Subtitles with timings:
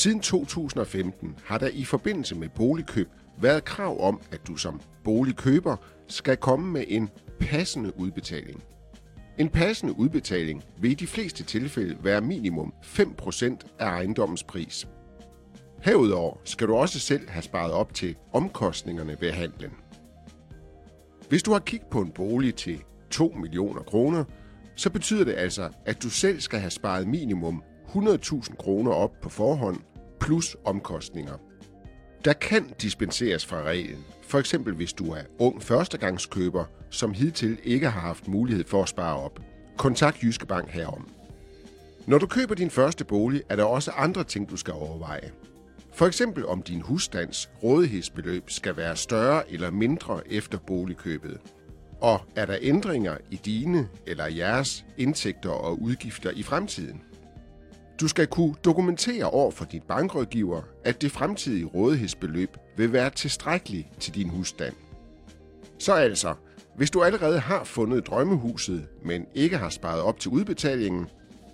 [0.00, 3.08] Siden 2015 har der i forbindelse med boligkøb
[3.40, 5.76] været krav om, at du som boligkøber
[6.08, 7.08] skal komme med en
[7.40, 8.62] passende udbetaling.
[9.38, 14.88] En passende udbetaling vil i de fleste tilfælde være minimum 5% af ejendommens pris.
[15.82, 19.70] Herudover skal du også selv have sparet op til omkostningerne ved handlen.
[21.28, 24.24] Hvis du har kigget på en bolig til 2 millioner kroner,
[24.76, 27.62] så betyder det altså, at du selv skal have sparet minimum
[27.94, 29.76] 100.000 kroner op på forhånd,
[30.20, 31.34] plus omkostninger.
[32.24, 37.90] Der kan dispenseres fra reglen, for eksempel hvis du er ung førstegangskøber, som hidtil ikke
[37.90, 39.40] har haft mulighed for at spare op.
[39.78, 41.08] Kontakt Jyske Bank herom.
[42.06, 45.30] Når du køber din første bolig, er der også andre ting, du skal overveje.
[45.92, 51.38] For eksempel om din husstands rådighedsbeløb skal være større eller mindre efter boligkøbet.
[52.00, 57.02] Og er der ændringer i dine eller jeres indtægter og udgifter i fremtiden?
[58.00, 63.88] Du skal kunne dokumentere over for dit bankrådgiver, at det fremtidige rådighedsbeløb vil være tilstrækkeligt
[64.00, 64.74] til din husstand.
[65.78, 66.34] Så altså,
[66.76, 71.06] hvis du allerede har fundet drømmehuset, men ikke har sparet op til udbetalingen,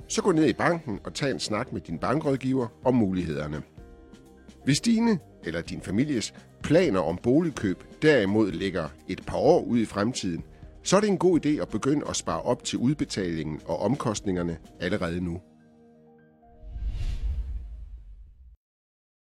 [0.08, 3.62] så gå ned i banken og tag en snak med din bankrådgiver om mulighederne.
[4.64, 9.86] Hvis dine eller din families planer om boligkøb derimod ligger et par år ud i
[9.86, 10.44] fremtiden,
[10.82, 14.56] så er det en god idé at begynde at spare op til udbetalingen og omkostningerne
[14.80, 15.40] allerede nu.